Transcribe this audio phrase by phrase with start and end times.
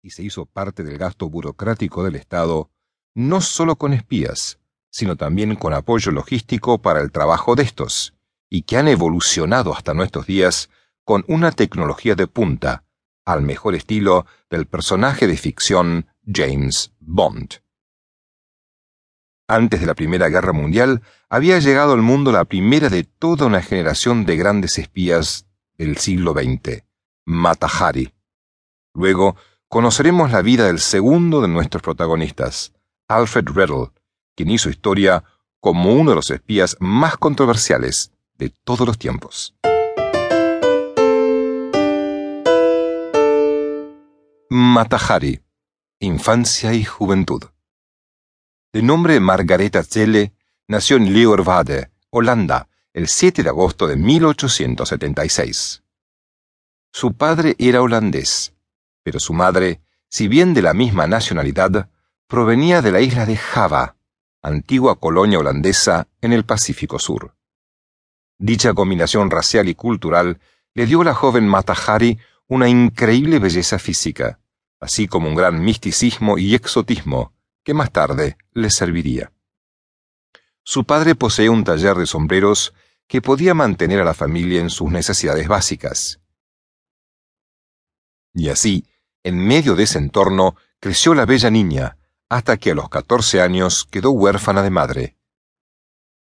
[0.00, 2.70] y se hizo parte del gasto burocrático del Estado,
[3.14, 8.14] no solo con espías, sino también con apoyo logístico para el trabajo de estos,
[8.48, 10.70] y que han evolucionado hasta nuestros días
[11.02, 12.84] con una tecnología de punta,
[13.24, 17.54] al mejor estilo del personaje de ficción James Bond.
[19.48, 23.62] Antes de la Primera Guerra Mundial, había llegado al mundo la primera de toda una
[23.62, 25.46] generación de grandes espías
[25.76, 26.84] del siglo XX,
[27.24, 28.15] Matahari.
[28.96, 29.36] Luego,
[29.68, 32.72] conoceremos la vida del segundo de nuestros protagonistas,
[33.08, 33.90] Alfred Riddle,
[34.34, 35.22] quien hizo historia
[35.60, 39.54] como uno de los espías más controversiales de todos los tiempos.
[44.48, 45.42] Matahari,
[46.00, 47.42] infancia y juventud.
[48.72, 50.32] De nombre Margareta Zelle,
[50.68, 55.82] nació en Leeuwarden, Holanda, el 7 de agosto de 1876.
[56.92, 58.55] Su padre era holandés,
[59.06, 61.88] pero su madre, si bien de la misma nacionalidad,
[62.26, 63.94] provenía de la isla de Java,
[64.42, 67.36] antigua colonia holandesa en el Pacífico Sur.
[68.36, 70.40] Dicha combinación racial y cultural
[70.74, 74.40] le dio a la joven Matahari una increíble belleza física,
[74.80, 77.32] así como un gran misticismo y exotismo
[77.62, 79.30] que más tarde le serviría.
[80.64, 82.74] Su padre posee un taller de sombreros
[83.06, 86.18] que podía mantener a la familia en sus necesidades básicas.
[88.34, 88.84] Y así,
[89.26, 91.96] en medio de ese entorno, creció la bella niña,
[92.28, 95.16] hasta que a los catorce años quedó huérfana de madre.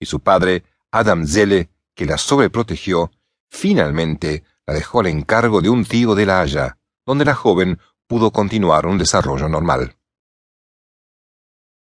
[0.00, 3.12] Y su padre, Adam Zelle, que la sobreprotegió,
[3.50, 8.30] finalmente la dejó al encargo de un tío de la Haya, donde la joven pudo
[8.30, 9.98] continuar un desarrollo normal.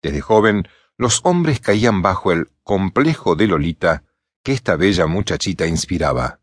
[0.02, 4.04] Desde joven, los hombres caían bajo el complejo de Lolita
[4.44, 6.40] que esta bella muchachita inspiraba.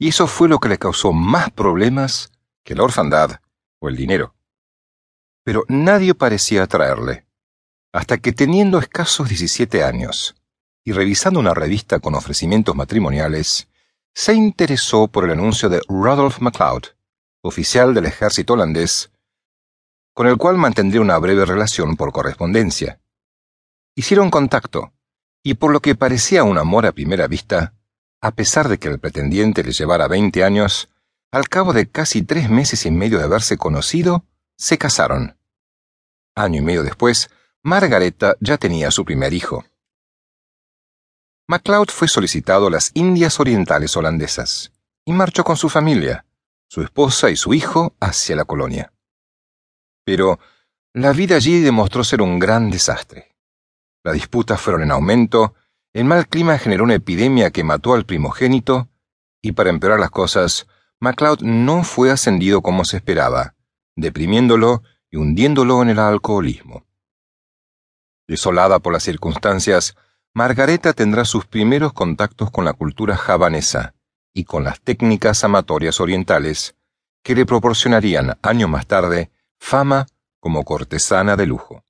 [0.00, 2.32] Y eso fue lo que le causó más problemas
[2.66, 3.40] que la orfandad
[3.78, 4.34] o el dinero.
[5.44, 7.24] Pero nadie parecía atraerle,
[7.92, 10.34] hasta que teniendo escasos 17 años,
[10.84, 13.68] y revisando una revista con ofrecimientos matrimoniales,
[14.12, 16.86] se interesó por el anuncio de Rudolph MacLeod,
[17.42, 19.10] oficial del ejército holandés,
[20.12, 22.98] con el cual mantendría una breve relación por correspondencia.
[23.94, 24.92] Hicieron contacto,
[25.44, 27.74] y por lo que parecía un amor a primera vista,
[28.20, 30.88] a pesar de que el pretendiente le llevara veinte años,
[31.36, 34.24] al cabo de casi tres meses y medio de haberse conocido,
[34.56, 35.36] se casaron.
[36.34, 37.28] Año y medio después,
[37.62, 39.62] Margareta ya tenía su primer hijo.
[41.46, 44.72] MacLeod fue solicitado a las Indias Orientales holandesas
[45.04, 46.24] y marchó con su familia,
[46.68, 48.94] su esposa y su hijo hacia la colonia.
[50.06, 50.38] Pero
[50.94, 53.36] la vida allí demostró ser un gran desastre.
[54.02, 55.54] Las disputas fueron en aumento,
[55.92, 58.88] el mal clima generó una epidemia que mató al primogénito,
[59.42, 60.66] y para empeorar las cosas,
[61.00, 63.54] MacLeod no fue ascendido como se esperaba,
[63.96, 66.86] deprimiéndolo y hundiéndolo en el alcoholismo.
[68.26, 69.96] Desolada por las circunstancias,
[70.34, 73.94] Margareta tendrá sus primeros contactos con la cultura javanesa
[74.34, 76.76] y con las técnicas amatorias orientales
[77.22, 80.06] que le proporcionarían años más tarde fama
[80.40, 81.84] como cortesana de lujo.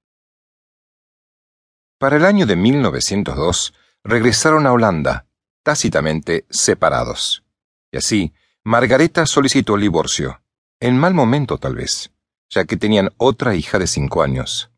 [1.98, 3.74] Para el año de 1902
[4.04, 5.26] regresaron a Holanda,
[5.62, 7.42] tácitamente separados.
[7.90, 8.32] Y así,
[8.66, 10.40] Margareta solicitó el divorcio,
[10.80, 12.10] en mal momento tal vez,
[12.50, 14.72] ya que tenían otra hija de cinco años.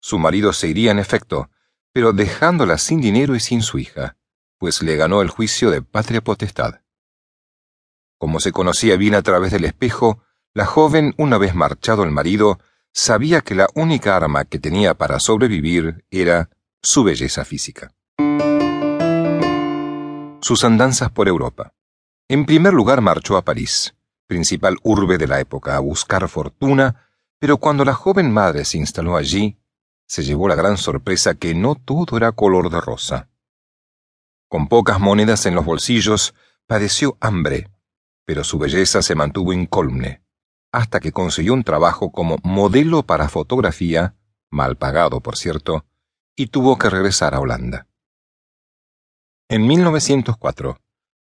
[0.00, 1.50] Su marido se iría en efecto,
[1.92, 4.16] pero dejándola sin dinero y sin su hija,
[4.56, 6.82] pues le ganó el juicio de patria potestad.
[8.18, 10.22] Como se conocía bien a través del espejo,
[10.54, 12.60] la joven, una vez marchado el marido,
[12.92, 16.50] sabía que la única arma que tenía para sobrevivir era
[16.82, 17.92] su belleza física.
[20.40, 21.74] Sus andanzas por Europa.
[22.30, 23.94] En primer lugar marchó a París,
[24.26, 27.08] principal urbe de la época, a buscar fortuna,
[27.38, 29.58] pero cuando la joven madre se instaló allí,
[30.06, 33.30] se llevó la gran sorpresa que no todo era color de rosa.
[34.46, 36.34] Con pocas monedas en los bolsillos,
[36.66, 37.70] padeció hambre,
[38.26, 40.22] pero su belleza se mantuvo incólume,
[40.70, 44.16] hasta que consiguió un trabajo como modelo para fotografía,
[44.50, 45.86] mal pagado, por cierto,
[46.36, 47.86] y tuvo que regresar a Holanda.
[49.48, 50.78] En 1904,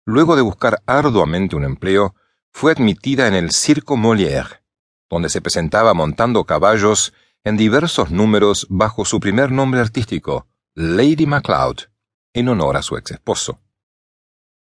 [0.06, 2.16] luego de buscar arduamente un empleo,
[2.52, 4.62] fue admitida en el Circo Molière,
[5.10, 7.14] donde se presentaba montando caballos
[7.44, 11.90] en diversos números bajo su primer nombre artístico, Lady MacLeod,
[12.34, 13.60] en honor a su ex esposo.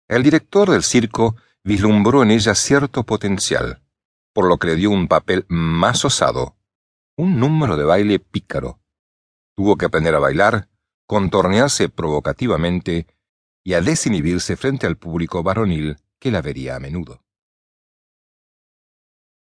[0.09, 3.83] El director del circo vislumbró en ella cierto potencial,
[4.33, 6.57] por lo que le dio un papel más osado,
[7.17, 8.81] un número de baile pícaro.
[9.55, 10.69] Tuvo que aprender a bailar,
[11.07, 13.07] contornearse provocativamente
[13.65, 17.23] y a desinhibirse frente al público varonil que la vería a menudo.